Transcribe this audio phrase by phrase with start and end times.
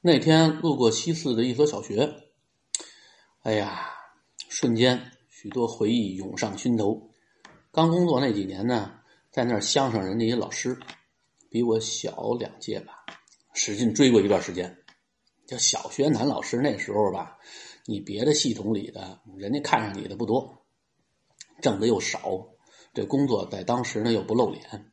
[0.00, 2.08] 那天路过西四的一所小学，
[3.42, 3.90] 哎呀，
[4.48, 7.10] 瞬间许多回忆涌上心头。
[7.72, 9.00] 刚工作那几年呢，
[9.32, 10.78] 在那儿相上人家一老师，
[11.50, 13.04] 比我小两届吧，
[13.54, 14.84] 使劲追过一段时间。
[15.48, 17.36] 叫小学男老师那时候吧，
[17.84, 20.64] 你别的系统里的人家看上你的不多，
[21.60, 22.46] 挣的又少，
[22.94, 24.92] 这工作在当时呢又不露脸，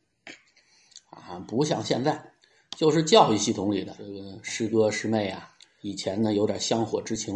[1.10, 2.32] 啊，不像现在，
[2.76, 5.50] 就是教育系统里的这个师哥师妹啊，
[5.80, 7.34] 以前呢有点香火之情，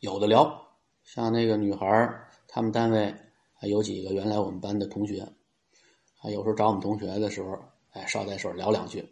[0.00, 0.66] 有的聊。
[1.04, 1.86] 像那个女孩
[2.48, 3.14] 他们单位
[3.52, 5.20] 还有几个原来我们班的同学，
[6.20, 7.54] 啊，有时候找我们同学的时候，
[7.90, 9.06] 哎，捎带手聊两句。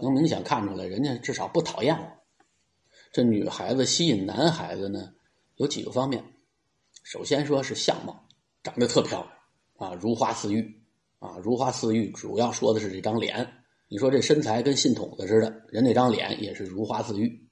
[0.00, 2.06] 能明显看出来，人家至少不讨厌我。
[3.12, 5.12] 这女孩子吸引男孩子呢，
[5.56, 6.24] 有几个方面。
[7.02, 8.26] 首先说是相貌，
[8.62, 9.22] 长得特漂
[9.76, 10.82] 亮啊，如花似玉
[11.18, 12.10] 啊，如花似玉。
[12.12, 13.46] 主要说的是这张脸。
[13.92, 17.46] 你说这身材跟信筒子似的，人那张脸也是如花似玉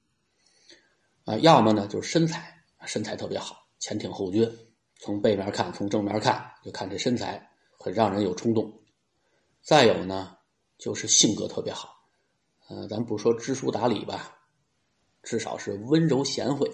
[1.23, 1.35] 啊。
[1.37, 2.51] 要么呢就是身材，
[2.87, 4.51] 身材特别好，前挺后撅。
[4.99, 8.73] 从背面看，从正面看，就看这身材很让人有冲动。
[9.61, 10.35] 再有呢，
[10.79, 11.93] 就是性格特别好。
[12.71, 14.35] 嗯，咱不说知书达理吧，
[15.21, 16.67] 至少是温柔贤惠，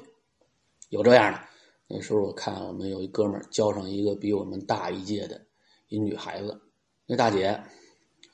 [0.87, 1.41] 有这样的。
[1.89, 5.45] 那时候我看我们有一哥们儿交上一个比我们大一届的
[5.89, 6.57] 一女孩子，
[7.05, 7.61] 那大姐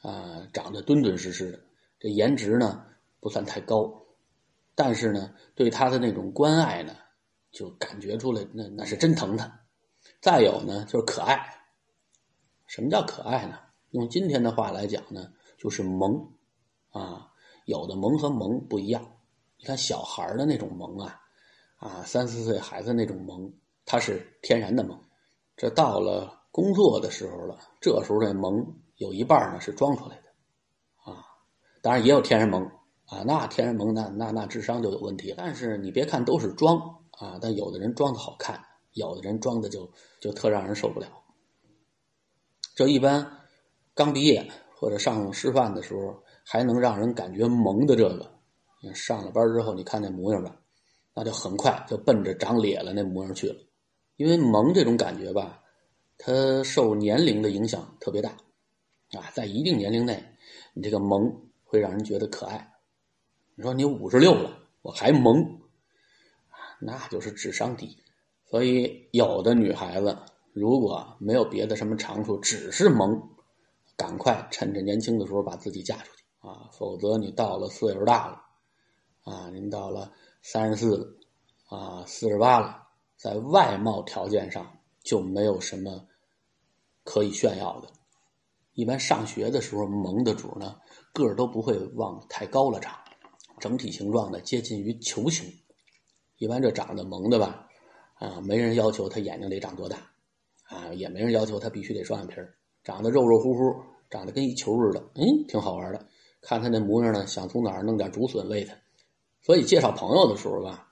[0.03, 1.59] 啊长得敦敦实实的，
[1.99, 2.85] 这颜值呢
[3.19, 3.91] 不算太高，
[4.75, 6.95] 但是呢对他的那种关爱呢，
[7.51, 9.61] 就感觉出来那那是真疼他。
[10.21, 11.39] 再有呢就是可爱，
[12.67, 13.57] 什么叫可爱呢？
[13.89, 16.31] 用今天的话来讲呢，就是萌
[16.89, 17.29] 啊。
[17.65, 19.01] 有的萌和萌不一样，
[19.57, 21.21] 你看小孩的那种萌啊，
[21.77, 23.49] 啊三四岁孩子那种萌，
[23.85, 25.01] 他是天然的萌。
[25.55, 31.23] 这到了工作的时候了，这时候这萌有一半呢是装出来的，啊，
[31.81, 32.63] 当然也有天然萌
[33.05, 35.33] 啊，那天然萌那那那智商就有问题。
[35.37, 36.77] 但是你别看都是装
[37.11, 38.59] 啊，但有的人装的好看，
[38.93, 39.87] 有的人装的就
[40.19, 41.07] 就特让人受不了。
[42.73, 43.25] 这一般
[43.93, 46.21] 刚毕业或者上师范的时候。
[46.45, 48.29] 还能让人感觉萌的这个，
[48.93, 50.53] 上了班之后，你看那模样吧，
[51.15, 53.55] 那就很快就奔着长咧了那模样去了。
[54.17, 55.61] 因为萌这种感觉吧，
[56.17, 58.35] 它受年龄的影响特别大
[59.17, 60.23] 啊，在一定年龄内，
[60.73, 62.73] 你这个萌会让人觉得可爱。
[63.55, 65.61] 你说你五十六了，我还萌，
[66.79, 67.97] 那就是智商低。
[68.45, 70.17] 所以有的女孩子
[70.51, 73.29] 如果没有别的什么长处，只是萌，
[73.95, 76.23] 赶快趁着年轻的时候把自己嫁出去。
[76.39, 78.41] 啊，否则你到了岁数大了，
[79.23, 81.07] 啊，您到了三十四了，
[81.69, 86.05] 啊，四十八了，在外貌条件上就没有什么
[87.03, 87.87] 可以炫耀的。
[88.73, 90.75] 一般上学的时候，萌的主呢，
[91.13, 92.95] 个儿都不会往太高了长，
[93.59, 95.45] 整体形状呢接近于球形。
[96.37, 97.67] 一般这长得萌的吧，
[98.15, 99.97] 啊，没人要求他眼睛得长多大，
[100.63, 103.75] 啊，也没人要求他必须得双眼皮儿长得肉肉乎乎，
[104.09, 106.05] 长得跟一球似的，嗯，挺好玩的。
[106.41, 108.75] 看他那模样呢，想从哪儿弄点竹笋喂他，
[109.41, 110.89] 所以介绍朋友的时候吧，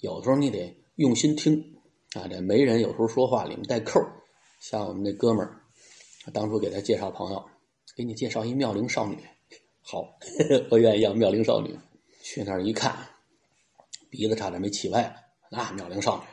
[0.00, 1.60] 有时候你得用心听
[2.14, 2.28] 啊。
[2.28, 4.00] 这媒人有时候说话里面带扣
[4.60, 5.60] 像我们那哥们儿，
[6.32, 7.44] 当初给他介绍朋友，
[7.96, 9.18] 给你介绍一妙龄少女，
[9.82, 10.18] 好，
[10.70, 11.78] 我愿意要妙龄少女。
[12.22, 12.96] 去那儿一看，
[14.10, 15.16] 鼻子差点没气歪了，
[15.50, 16.24] 那妙龄少女，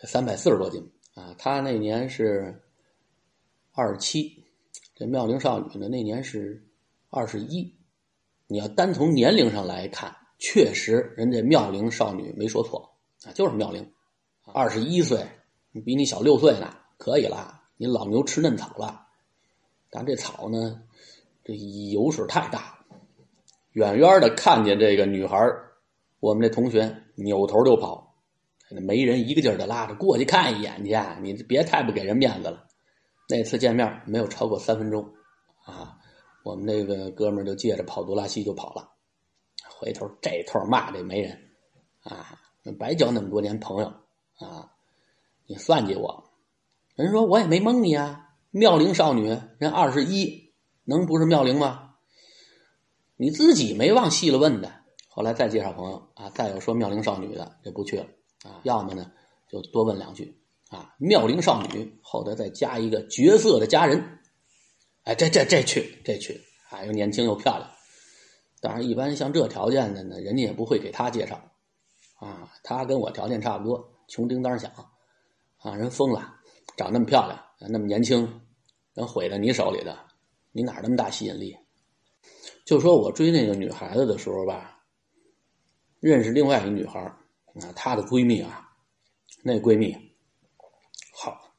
[0.00, 0.82] 这三百四十多斤
[1.14, 2.62] 啊，他那年是
[3.72, 4.44] 二十七，
[4.94, 6.64] 这妙龄少女呢那年是。
[7.10, 7.74] 二十一，
[8.48, 12.86] 你要单从年龄上来看，确实人家妙龄少女没说错
[13.24, 13.90] 啊，就是妙龄，
[14.52, 15.26] 二十一岁，
[15.86, 17.57] 比你小六岁呢，可以了。
[17.78, 19.06] 你老牛吃嫩草了，
[19.88, 20.82] 但这草呢，
[21.44, 22.84] 这油水太大，
[23.70, 25.38] 远远的看见这个女孩
[26.18, 28.16] 我们这同学扭头就跑，
[28.68, 32.66] 那媒人一个劲儿的拉着过去看一眼去，你别太不给人面子了。
[33.28, 35.14] 那次见面没有超过三分钟，
[35.64, 35.94] 啊。
[36.44, 38.90] 我们那个哥们就借着跑多拉西就跑了，
[39.76, 41.38] 回头这头骂这媒人，
[42.02, 42.40] 啊，
[42.78, 43.88] 白交那么多年朋友
[44.38, 44.72] 啊，
[45.46, 46.27] 你算计我？
[46.98, 50.52] 人说我也没蒙你啊，妙龄少女人二十一，
[50.82, 51.94] 能不是妙龄吗？
[53.16, 54.72] 你自己没往细了问的。
[55.06, 58.06] 后来再介绍朋友啊，再有说妙龄少女的就不去了
[58.42, 59.12] 啊，要么呢
[59.48, 64.18] 就多问两句啊，妙龄少女后头再加一个绝色的佳人。
[65.04, 67.70] 哎，这这这去这去，啊，又年轻又漂亮。
[68.60, 71.40] 当然，一般像这条件的呢，人家也不会给他介绍，
[72.18, 74.68] 啊，他跟我条件差不多，穷叮当响，
[75.58, 76.37] 啊，人疯了，
[76.78, 77.36] 长那么漂亮，
[77.68, 78.40] 那么年轻，
[78.94, 79.98] 能毁在你手里的，
[80.52, 81.58] 你哪那么大吸引力？
[82.64, 84.80] 就说我追那个女孩子的时候吧，
[85.98, 88.70] 认识另外一女孩啊，她的闺蜜啊，
[89.42, 89.92] 那闺蜜
[91.12, 91.52] 好，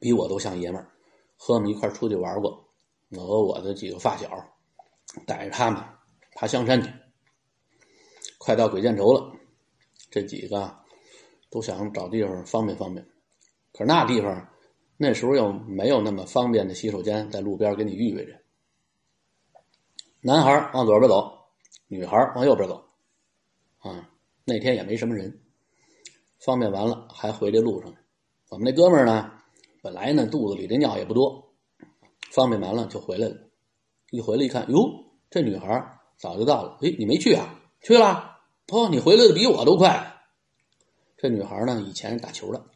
[0.00, 0.88] 比我都像爷们儿，
[1.36, 2.66] 和我们一块出去玩过。
[3.10, 4.30] 我和我的几个发小
[5.26, 5.84] 带着他们
[6.36, 6.88] 爬香山去，
[8.38, 9.30] 快到鬼见愁了，
[10.10, 10.74] 这几个
[11.50, 13.04] 都想找地方方便方便，
[13.72, 14.48] 可是那地方
[14.96, 18.32] 那时候又没有那么方便的洗手间，在路边给你预备着。
[20.20, 21.32] 男孩往左边走，
[21.88, 22.84] 女孩往右边走，
[23.78, 24.10] 啊，
[24.44, 25.40] 那天也没什么人，
[26.44, 27.94] 方便完了还回这路上。
[28.50, 29.32] 我们那哥们儿呢，
[29.82, 31.54] 本来呢肚子里的尿也不多，
[32.32, 33.36] 方便完了就回来了。
[34.10, 34.76] 一回来一看，哟，
[35.30, 36.76] 这女孩早就到了。
[36.82, 37.62] 哎，你没去啊？
[37.80, 38.38] 去了。
[38.72, 40.20] 哦，你回来的比我都快。
[41.16, 42.66] 这女孩呢，以前是打球的，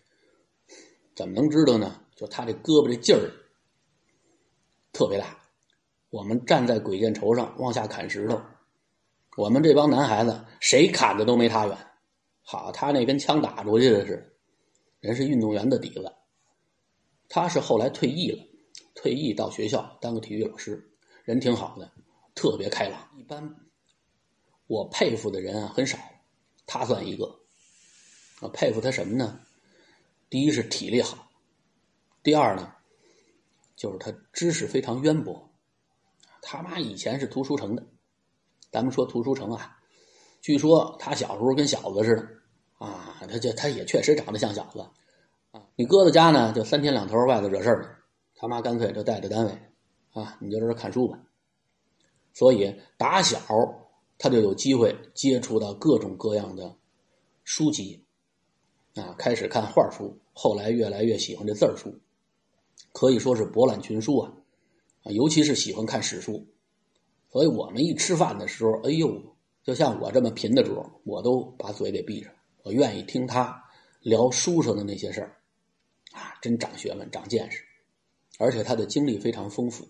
[1.14, 2.00] 怎么能知道呢？
[2.16, 3.31] 就他这胳膊这劲儿
[4.93, 5.37] 特别大。
[6.11, 8.40] 我们站在鬼见愁上往下砍石头，
[9.37, 11.76] 我们这帮男孩子谁砍的都没他远。
[12.43, 14.37] 好，他那跟枪打出去的是，
[15.00, 16.12] 人是运动员的底子。
[17.28, 18.44] 他是后来退役了，
[18.94, 20.88] 退役到学校当个体育老师，
[21.25, 21.90] 人挺好的，
[22.34, 23.00] 特别开朗。
[23.16, 23.56] 一般
[24.69, 25.99] 我佩服的人啊很少，
[26.64, 27.40] 他算一个。
[28.40, 29.40] 我佩服他什么呢？
[30.35, 31.29] 第一是体力好，
[32.25, 32.75] 第二呢，
[33.77, 35.49] 就是他知识非常渊博。
[36.43, 37.87] 他妈以前是图书城的，
[38.73, 39.79] 咱们说图书城啊，
[40.41, 42.29] 据说他小时候跟小子似的
[42.85, 44.81] 啊，他就他也确实长得像小子
[45.53, 45.63] 啊。
[45.77, 48.03] 你哥在家呢，就三天两头外头惹事儿
[48.35, 49.53] 他妈干脆就带着单位
[50.15, 51.17] 啊，你就在这看书吧。
[52.33, 53.39] 所以打小
[54.19, 56.77] 他就有机会接触到各种各样的
[57.45, 58.05] 书籍
[58.97, 61.99] 啊，开始看画书，后来越来越喜欢这字儿书，
[62.93, 64.33] 可以说是博览群书啊。
[65.05, 66.47] 啊，尤其是喜欢看史书，
[67.31, 69.23] 所以我们一吃饭的时候，哎呦，
[69.63, 72.33] 就像我这么贫的主，我都把嘴给闭上，
[72.63, 73.63] 我愿意听他
[74.01, 75.37] 聊书上的那些事儿，
[76.13, 77.63] 啊，真长学问、长见识，
[78.39, 79.87] 而且他的经历非常丰富，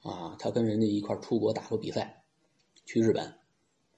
[0.00, 2.22] 啊，他跟人家一块出国打过比赛，
[2.86, 3.30] 去日本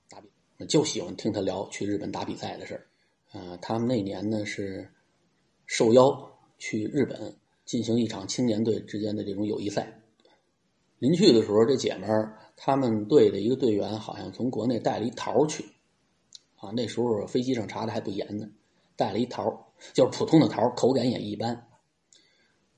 [0.08, 4.90] 打比，就喜欢听他聊去日本打比赛的事儿，啊，他们那年呢是
[5.74, 7.34] 受邀去日本
[7.64, 10.02] 进行一场青年队之间的这种友谊赛。
[10.98, 15.64] 临去的时候，这姐们儿他们队的一个队员好像从国内带了一桃去，
[16.56, 18.46] 啊，那时候飞机上查的还不严呢，
[18.96, 21.66] 带了一桃，就是普通的桃，口感也一般。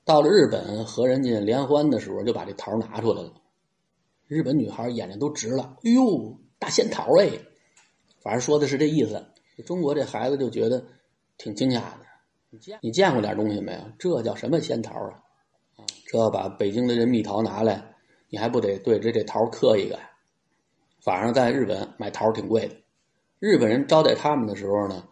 [0.05, 3.33] 到了日本和人家联欢的时候，就把这桃拿出来了，
[4.25, 7.29] 日本女孩眼睛都直了，哎呦，大仙桃哎，
[8.21, 9.21] 反正说的是这意思。
[9.65, 10.85] 中国这孩子就觉得
[11.37, 12.04] 挺惊讶的，
[12.81, 13.79] 你见过点东西没有？
[13.97, 15.23] 这叫什么仙桃啊？
[15.75, 17.93] 啊，这把北京的这蜜桃拿来。
[18.27, 20.09] 你还不得对着这桃磕一个呀？
[20.99, 22.75] 反正在日本买桃挺贵的。
[23.39, 25.07] 日本人招待他们的时候呢，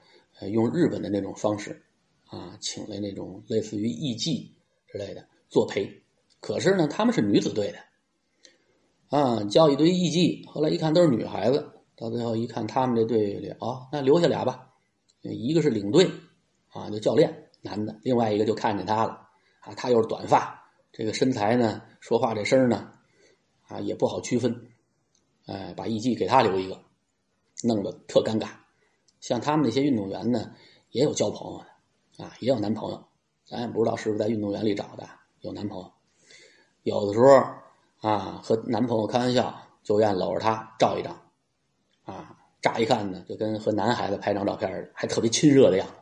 [0.50, 1.84] 用日本的那种方式，
[2.26, 4.50] 啊，请来那种类似于艺妓
[4.88, 6.02] 之类的作陪。
[6.42, 10.50] 可是呢，他们是女子队的，啊，叫一堆艺妓。
[10.50, 14.70] 后来一看都是女孩子，到最后一看他们这队里，哦，那留下俩吧。
[15.22, 16.10] 一个是领队，
[16.74, 19.30] 啊，就教练，男的；另外一个就看见他了，
[19.62, 20.62] 啊，他又是短发，
[20.92, 22.92] 这个身材呢，说话这声呢。
[23.66, 24.54] 啊，也不好区分，
[25.48, 26.78] 哎，把艺妓给他留一个，
[27.64, 28.50] 弄得特尴尬。
[29.22, 30.52] 像他们那些运动员呢，
[30.92, 33.04] 也有交朋友的，啊，也有男朋友，
[33.46, 35.08] 咱也不知道是不是在运动员里找的
[35.40, 35.92] 有男朋友。
[36.84, 37.28] 有的时候
[38.02, 41.18] 啊，和男朋友开玩笑，就愿搂着他照一张，
[42.04, 45.94] 啊，乍一看呢，就跟和男孩子拍张照片似的，还特别亲热的样子。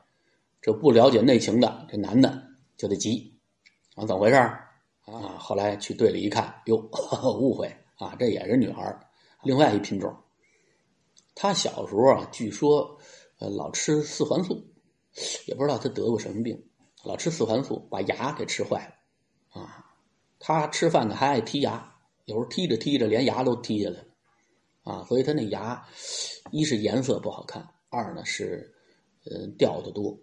[0.61, 2.41] 这不了解内情的，这男的
[2.77, 3.37] 就得急，
[3.95, 4.35] 啊，怎么回事？
[4.35, 6.77] 啊，后来去队里一看，哟，
[7.39, 8.99] 误会啊，这也是女孩
[9.43, 10.15] 另外一品种。
[11.33, 12.99] 他小时候啊，据说
[13.39, 14.63] 呃老吃四环素，
[15.47, 16.63] 也不知道他得过什么病，
[17.03, 19.83] 老吃四环素把牙给吃坏了啊。
[20.39, 24.07] 他吃饭呢还爱剔牙，有时候剔着剔着连牙都剔下来了
[24.83, 25.03] 啊。
[25.05, 25.83] 所以他那牙
[26.51, 28.71] 一是颜色不好看，二呢是
[29.25, 30.15] 呃掉的多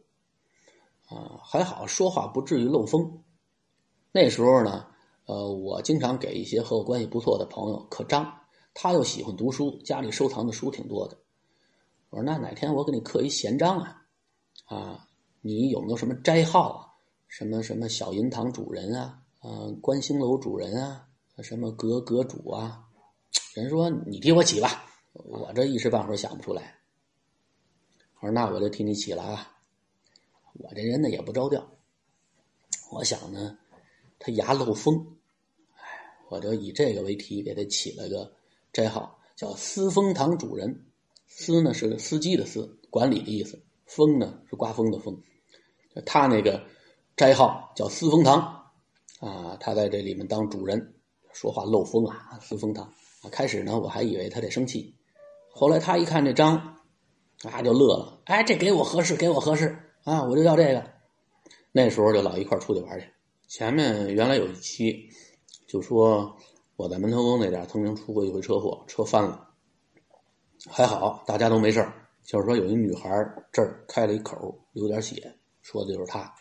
[1.09, 1.41] 啊。
[1.43, 3.23] 还好说话不至于漏风。
[4.13, 4.87] 那时候呢，
[5.27, 8.33] 呃，我经常给一些和我关系不错的朋友刻章，
[8.75, 11.19] 他又喜欢读书，家里收藏的书挺多的。
[12.11, 14.03] 我说那哪天我给你刻一闲章啊？
[14.65, 15.07] 啊，
[15.41, 16.89] 你有没有什么斋号啊？
[17.27, 19.21] 什么什么小银堂主人啊？
[19.41, 21.07] 啊，观星楼主人啊？
[21.43, 22.83] 什么阁阁主啊？
[23.55, 26.75] 人说你替我起吧，我这一时半会儿想不出来。
[28.21, 29.58] 我说那我就替你起了啊。
[30.59, 31.67] 我这人呢也不着调，
[32.93, 33.59] 我想呢。
[34.21, 35.17] 他牙漏风，
[35.77, 35.83] 哎，
[36.29, 38.33] 我就以这个为题给他起了个
[38.73, 40.85] 斋号，叫“司风堂主人”。
[41.29, 45.17] 司呢是司机的司，管理的意思；风呢是刮风的风。
[46.05, 46.65] 他那个
[47.17, 48.41] 斋号叫司风堂
[49.21, 50.95] 啊，他在这里面当主人，
[51.33, 52.93] 说话漏风啊，司风堂。
[53.31, 54.93] 开始呢，我还以为他得生气，
[55.53, 56.57] 后来他一看这章，
[57.45, 60.83] 啊就乐了，哎，这给我合适，给我合适啊，我就要这个。
[61.71, 63.07] 那时候就老一块出去玩去。
[63.47, 65.07] 前面原来有一期
[65.67, 66.35] 就说
[66.77, 69.51] 我在门头沟那点曾经出过一回车祸，车翻了，
[70.67, 71.87] 还好大家都没事
[72.25, 73.11] 就是说有一女孩
[73.53, 75.31] 这儿开了一口，流点血。
[75.61, 76.33] 说的就是她，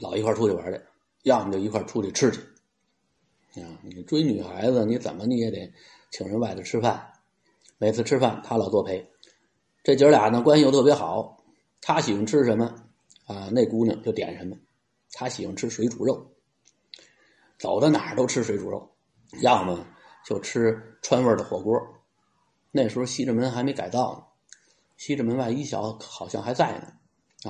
[0.00, 0.80] 老一块出去玩去，
[1.22, 2.40] 要么就一块出去吃去。
[3.60, 5.72] 啊，你追女孩子，你怎么你也得
[6.10, 7.12] 请人外头吃饭。
[7.78, 9.08] 每次吃饭他老作陪，
[9.84, 11.36] 这姐俩呢关系又特别好。
[11.80, 12.64] 他喜欢吃什么
[13.26, 13.48] 啊？
[13.52, 14.56] 那姑娘就点什么。
[15.12, 16.30] 他喜欢吃水煮肉，
[17.58, 18.90] 走到哪儿都吃水煮肉，
[19.42, 19.84] 要么
[20.24, 21.80] 就吃川味的火锅。
[22.70, 24.24] 那时候西直门还没改造呢，
[24.96, 26.92] 西直门外一小好像还在呢。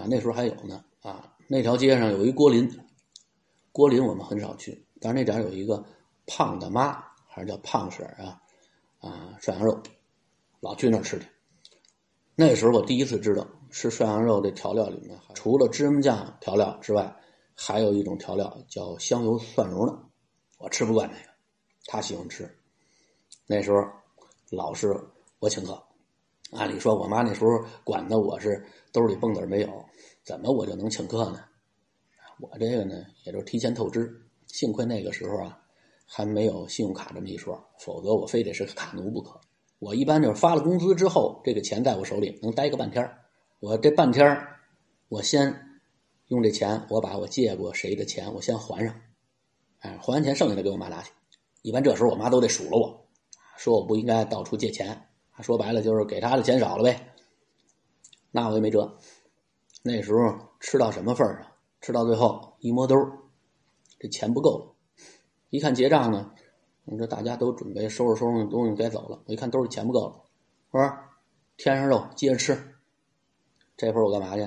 [0.00, 0.82] 啊，那时候还有呢。
[1.02, 2.70] 啊，那条街上有一郭林，
[3.72, 5.84] 郭林我们很少去，但是那点有一个
[6.26, 8.40] 胖大妈，还是叫胖婶啊，
[9.00, 9.82] 啊，涮羊肉，
[10.60, 11.26] 老去那儿吃去。
[12.34, 17.14] 那时候我第一次知道吃涮羊肉这调料里面，除了芝麻酱调料之外，
[17.54, 19.98] 还有一种调料叫香油蒜蓉的，
[20.58, 21.30] 我吃不惯那个，
[21.86, 22.48] 他喜欢吃。
[23.46, 23.78] 那时候
[24.50, 24.94] 老是
[25.38, 25.80] 我请客，
[26.52, 27.50] 按理说我妈那时候
[27.84, 29.84] 管的我是兜里蹦子没有。
[30.22, 31.40] 怎么我就能请客呢？
[32.40, 34.10] 我这个呢，也就是提前透支。
[34.46, 35.58] 幸亏那个时候啊，
[36.06, 39.40] 还没有信用卡这么一说，否则我非得是个卡奴不可。
[39.78, 43.02] 我一般就是发了工资之后，这个钱在我手里能待个半天
[43.60, 44.48] 我这半天
[45.10, 45.54] 我先
[46.28, 48.94] 用这钱，我把我借过谁的钱，我先还上。
[49.80, 51.12] 哎，还完钱剩下的给我妈拿去。
[51.60, 53.06] 一般这时候我妈都得数落我，
[53.58, 55.08] 说我不应该到处借钱。
[55.42, 57.14] 说白了就是给她的钱少了呗。
[58.30, 58.96] 那我也没辙。
[59.82, 61.52] 那时候吃到什么份儿上？
[61.82, 62.96] 吃到最后一摸兜
[63.98, 64.74] 这钱不够了。
[65.50, 66.32] 一看结账呢，
[66.84, 69.22] 你说大家都准备收拾收拾东西该走了。
[69.26, 70.24] 我一看兜里钱不够了，
[70.70, 70.90] 我说
[71.58, 72.69] 添上肉接着吃。
[73.80, 74.46] 这会儿我干嘛去？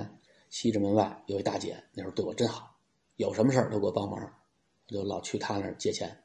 [0.52, 2.78] 西直门外有一大姐，那时候对我真好，
[3.16, 6.16] 有什么事儿都给我帮忙，我就老去她那儿借钱。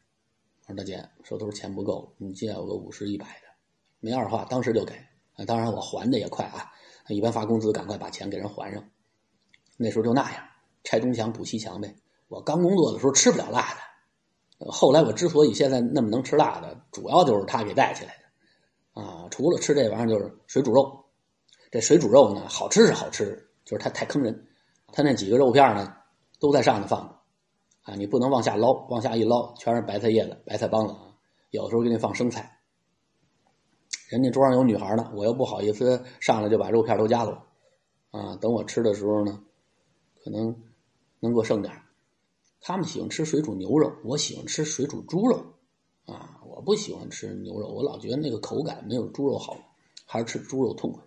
[0.67, 3.49] 我说大姐，手头钱不够，你借我个五十一百的，
[4.01, 4.95] 没二话，当时就给。
[5.47, 6.71] 当然我还的也快啊，
[7.09, 8.85] 一般发工资赶快把钱给人还上。
[9.79, 10.47] 那时候就那样，
[10.85, 11.97] 拆东墙补西墙呗。
[12.29, 13.75] 我刚工作的时候吃不了辣
[14.59, 19.01] 的，后来我之所以现在那么能吃辣的，主要就是她给带起来的。
[19.01, 21.07] 啊，除了吃这玩意儿，就是水煮肉。
[21.71, 24.47] 这水煮肉呢，好吃是好吃，就是它太坑人。
[24.93, 25.95] 它那几个肉片呢，
[26.41, 27.15] 都在上头放着，
[27.83, 31.15] 啊，你不能往下捞，往下一捞全是白菜叶子、白菜帮子啊。
[31.51, 32.59] 有时候给你放生菜，
[34.09, 37.33] 人家桌上有女孩呢，我又不好意思上来就把肉片都夹走，
[38.11, 39.43] 啊，等我吃的时候呢。
[40.25, 40.55] 可能
[41.21, 41.73] 能给我剩点
[42.61, 45.55] 他们喜欢吃水煮牛肉，我喜欢吃水煮猪肉，
[46.05, 49.57] 啊，我不喜欢吃牛肉，我老觉得那个口感没有猪肉好，
[50.05, 51.03] 还是吃猪肉痛快。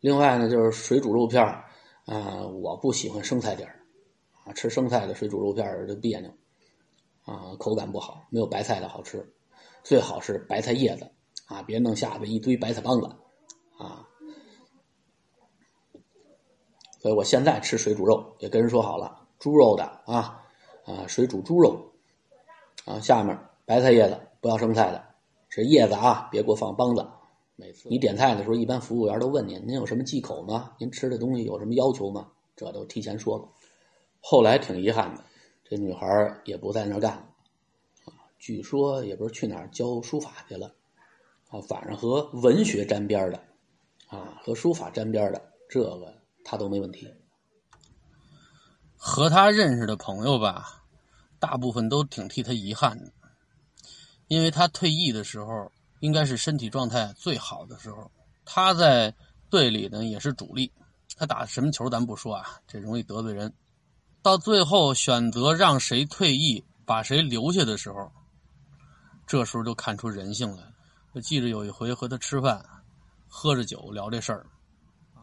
[0.00, 1.44] 另外呢，就是水煮肉片
[2.06, 3.80] 啊，我不喜欢生菜底儿，
[4.44, 6.30] 啊，吃生菜的水煮肉片儿就别扭，
[7.24, 9.30] 啊，口感不好，没有白菜的好吃，
[9.84, 11.10] 最好是白菜叶子，
[11.46, 13.06] 啊，别弄下边一堆白菜帮子，
[13.78, 14.06] 啊。
[16.98, 20.42] 所以我现在吃水煮肉也跟人说好了，猪肉的啊
[20.84, 21.92] 啊，水煮猪肉
[22.86, 25.04] 啊，下面白菜叶子不要生菜的，
[25.50, 27.06] 是叶子啊，别给我放帮子。
[27.60, 30.72] 每次你点菜的时候，一般服务员都问您，您有什么忌口吗？
[30.78, 32.32] 您吃的东西有什么要求吗？
[32.56, 33.46] 这都提前说了。
[34.20, 35.22] 后来挺遗憾的，
[35.62, 37.26] 这女孩也不在那儿干了
[38.06, 40.74] 啊，据说也不是去哪儿教书法去了
[41.50, 43.38] 啊，反正和文学沾边的
[44.08, 46.18] 啊，和书法沾边的这个。
[46.42, 47.06] 她都没问题。
[48.96, 50.82] 和他认识的朋友吧，
[51.38, 53.12] 大部分都挺替他遗憾的，
[54.26, 58.10] 因为他退役的时候应该是身体状态最好的时候。
[58.44, 59.14] 他在
[59.48, 60.70] 队里呢也是主力，
[61.16, 63.52] 他打什么球咱不说啊，这容易得罪人。
[64.22, 68.12] 到最后选择让谁退役，把谁留下的时候，
[69.26, 70.64] 这时候就看出人性来。
[71.12, 72.64] 我记着有一回和他吃饭，
[73.26, 74.46] 喝着酒聊这事儿。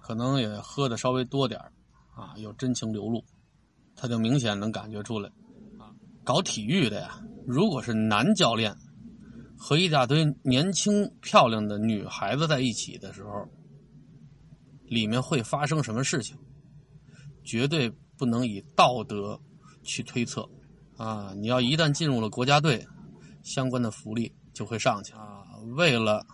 [0.02, 1.72] 可能也喝的稍微多点儿
[2.16, 3.24] 啊，有真情流露，
[3.96, 5.30] 他就明显能感觉出来，
[6.24, 8.74] 搞体育的呀，如果是男教练
[9.58, 13.48] 和一大堆年轻漂亮的女孩子在一起的时候，
[14.86, 16.38] 里面会发生什么事情，
[17.44, 19.40] 绝对不能以道德
[19.84, 20.48] 去推测，
[20.96, 22.86] 啊，你要一旦进入了国家队，
[23.44, 25.14] 相关的福利就会上去。
[25.14, 25.44] 啊，
[25.76, 26.26] 为了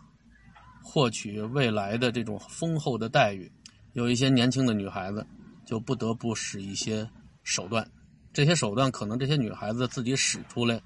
[0.84, 3.52] 获取未来的这种丰厚的待遇，
[3.94, 5.26] 有一些年轻的女孩子
[5.66, 7.10] 就不得不使一些
[7.44, 7.90] 手段。
[8.34, 10.82] 这些手段可能这些女孩子自己使出来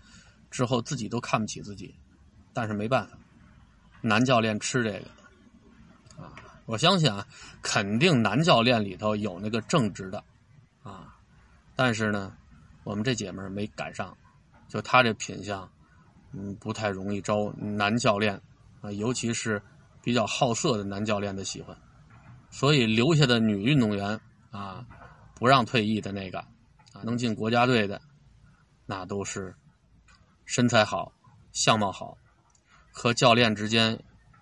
[0.51, 1.95] 之后，自己都看不起自己，
[2.57, 3.15] 但是没办法，
[4.01, 5.05] 男教练吃这个
[6.19, 6.33] 啊！
[6.65, 7.23] 我相信啊，
[7.61, 10.23] 肯定男教练里头有那个正直的
[10.81, 11.15] 啊，
[11.75, 12.35] 但是呢，
[12.83, 14.17] 我们这姐们儿没赶上，
[14.67, 15.69] 就她这品相，
[16.31, 18.33] 嗯，不太容易招男教练
[18.81, 19.61] 啊，尤其是
[20.01, 21.77] 比较好色的男教练的喜欢，
[22.49, 24.83] 所以留下的女运动员啊，
[25.35, 26.43] 不让退役的那个。
[27.03, 28.01] 能进国家队的，
[28.87, 29.55] 那都是
[30.45, 31.13] 身材好、
[31.51, 32.17] 相貌好，
[32.97, 33.95] 和教练之间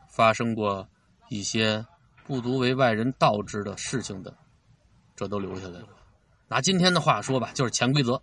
[0.08, 0.88] 发生过
[1.28, 1.86] 一些
[2.26, 4.34] 不足为外人道之的事情的，
[5.14, 5.90] 这都留下来了。
[6.48, 8.14] 拿今天的话说吧，就是潜规则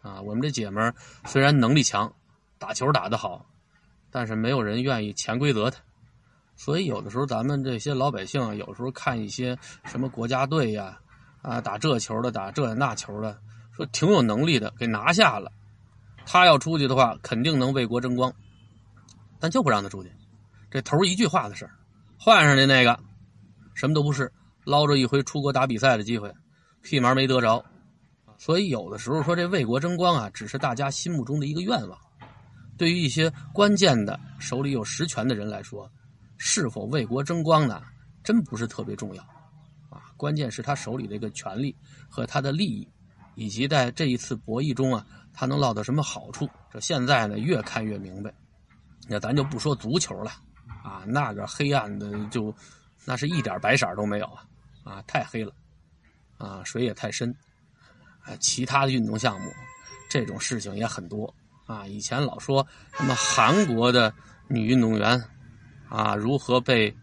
[0.00, 0.18] 啊。
[0.22, 0.94] 我们这姐们儿
[1.26, 2.10] 虽然能力强，
[2.58, 3.44] 打球打得好，
[4.10, 5.78] 但是没有人愿意潜规则她。
[6.56, 10.98] 所以有的时候咱们这些老百姓，有时候看一些什么国家队呀。
[11.42, 13.38] 啊，打这球的，打这那球的，
[13.76, 15.52] 说挺有能力的，给拿下了。
[16.24, 18.30] 他要出去的话，肯定能为国争光，
[19.40, 20.12] 但就不让他出去。
[20.70, 21.72] 这头一句话的事儿，
[22.18, 22.96] 换上去那个
[23.74, 24.30] 什么都不是，
[24.64, 26.32] 捞着一回出国打比赛的机会，
[26.82, 27.64] 屁毛没得着。
[28.38, 31.98] 所以有的时候说这为国争光啊，只是大家心目中的一个愿望。
[32.78, 35.90] 对于一些关键的手里有实权的人来说，
[36.38, 37.82] 是否为国争光呢，
[38.22, 39.22] 真不是特别重要。
[39.90, 41.76] 啊关键是他手里这个权利
[42.08, 42.88] 和他的利益，
[43.34, 46.48] 以及在这一次博弈中啊，他能落到什么好处？
[46.72, 48.32] 这现在呢，越看越明白。
[49.12, 50.30] 那咱就不说足球了，
[50.84, 52.54] 啊，那个黑暗的就，
[53.04, 54.46] 那是一点白色都没有啊，
[54.84, 55.52] 啊，太黑了，
[56.38, 57.34] 啊，水也太深，
[58.22, 59.50] 啊，其他的运动项目，
[60.08, 61.34] 这种事情也很多
[61.66, 61.84] 啊。
[61.88, 64.14] 以前老说什么韩国的
[64.46, 65.20] 女运动员，
[65.88, 66.96] 啊，如何被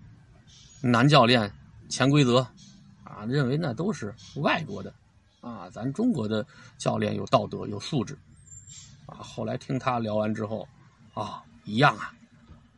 [0.82, 1.52] 男教练
[1.90, 2.40] 潜规则？
[3.04, 4.94] 啊，认为那都是外国的，
[5.42, 6.46] 啊，咱中国的
[6.78, 8.18] 教练有道德有素质，
[9.08, 10.66] 啊，后来听他聊完之后，
[11.14, 12.12] 啊，一样啊。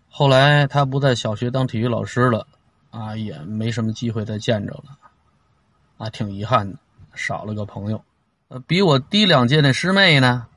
[0.09, 2.45] 后来他不在小学当体育老师了，
[2.89, 4.99] 啊，也没什么机会再见着了，
[5.97, 6.77] 啊，挺遗憾的，
[7.13, 8.03] 少了个朋友。
[8.49, 10.47] 呃，比我低两届那师妹呢，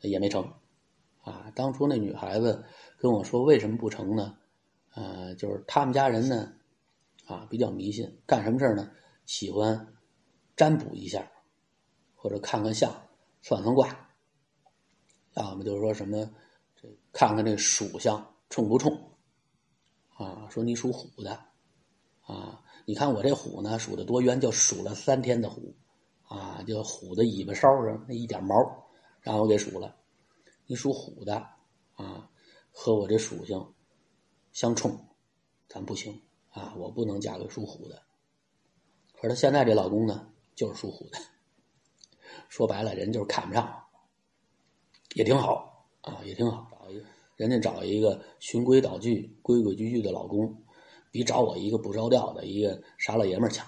[0.00, 0.42] 也没成。
[1.22, 2.64] 啊，当初那女孩子
[2.96, 4.34] 跟我说为什么不成呢？
[4.94, 6.52] 呃，就是他们家人呢。
[7.26, 8.88] 啊，比较迷信，干什么事呢？
[9.26, 9.86] 喜欢
[10.56, 11.30] 占卜一下，
[12.16, 12.90] 或者看看相、
[13.42, 13.86] 算算卦，
[15.34, 16.26] 要么就是说什么
[16.80, 18.92] 这看看这属相冲不冲
[20.16, 20.48] 啊？
[20.50, 21.32] 说你属虎的
[22.20, 25.74] 啊，你看我这虎呢，属的多冤，就数了三天的虎
[26.22, 28.54] 啊，就虎的尾巴梢上那一点毛，
[29.20, 29.96] 让我给数了。
[30.66, 31.36] 你属虎的
[31.94, 32.30] 啊，
[32.70, 33.74] 和我这属性
[34.52, 35.08] 相冲，
[35.68, 36.22] 咱不行。
[36.50, 38.02] 啊，我不能嫁给属虎的。
[39.12, 41.18] 可是她现在这老公呢，就是属虎的。
[42.48, 43.84] 说白了，人就是看不上，
[45.14, 46.66] 也挺好啊，也挺好。
[46.70, 47.04] 找一个
[47.36, 50.64] 人家找一个循规蹈矩、规规矩矩的老公，
[51.10, 53.66] 比找我一个不着调的一个傻老爷们强。